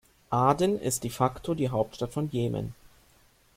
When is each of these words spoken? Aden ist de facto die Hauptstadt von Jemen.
Aden 0.31 0.79
ist 0.81 1.03
de 1.03 1.11
facto 1.11 1.53
die 1.53 1.69
Hauptstadt 1.69 2.11
von 2.11 2.27
Jemen. 2.31 2.73